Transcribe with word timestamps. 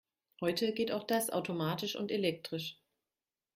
Heute 0.41 0.73
geht 0.73 0.91
auch 0.91 1.03
das 1.03 1.29
automatisch 1.29 1.95
und 1.95 2.09
elektrisch. 2.09 2.79